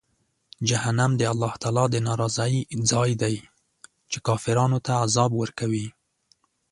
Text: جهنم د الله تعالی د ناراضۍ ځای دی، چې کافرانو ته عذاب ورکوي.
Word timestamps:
جهنم 0.69 1.11
د 1.19 1.21
الله 1.33 1.53
تعالی 1.63 1.85
د 1.91 1.95
ناراضۍ 2.07 2.55
ځای 2.91 3.11
دی، 3.21 3.35
چې 4.11 4.17
کافرانو 4.27 4.77
ته 4.85 4.91
عذاب 5.03 5.31
ورکوي. 5.41 5.87